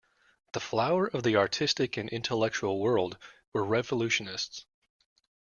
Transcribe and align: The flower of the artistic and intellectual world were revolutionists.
The 0.53 0.59
flower 0.59 1.05
of 1.05 1.21
the 1.21 1.35
artistic 1.35 1.95
and 1.95 2.09
intellectual 2.09 2.79
world 2.79 3.19
were 3.53 3.63
revolutionists. 3.63 4.65